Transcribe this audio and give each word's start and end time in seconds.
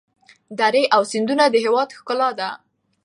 درې 0.59 0.83
او 0.95 1.01
سیندونه 1.11 1.45
د 1.49 1.55
هېواد 1.65 1.89
ښکلا 1.97 2.29
ده. 2.39 2.49